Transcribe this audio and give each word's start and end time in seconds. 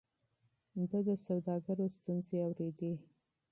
ده 0.89 0.99
د 1.07 1.09
سوداګرو 1.25 1.85
ستونزې 1.97 2.37
اورېدې. 2.45 2.93